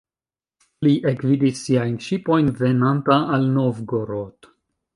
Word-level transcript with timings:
Li 0.85 0.93
ekvidis 1.11 1.61
siajn 1.67 1.99
ŝipojn 2.05 2.49
venanta 2.63 3.21
al 3.37 3.47
Novgorod. 3.59 4.53